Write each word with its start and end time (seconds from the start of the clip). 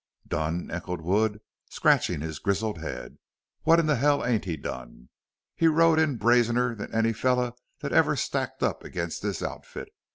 "Done?" 0.27 0.71
echoed 0.71 1.01
Wood, 1.01 1.41
scratching 1.69 2.21
his 2.21 2.39
grizzled 2.39 2.79
head. 2.79 3.19
"What 3.61 3.79
in 3.79 3.85
the 3.85 3.97
hell 3.97 4.25
ain't 4.25 4.45
he 4.45 4.57
done?... 4.57 5.09
He 5.55 5.67
rode 5.67 5.99
in 5.99 6.17
brazener 6.17 6.73
than 6.75 6.91
any 6.91 7.13
feller 7.13 7.51
thet 7.81 7.93
ever 7.93 8.15
stacked 8.15 8.63
up 8.63 8.83
against 8.83 9.21
this 9.21 9.43
outfit. 9.43 9.89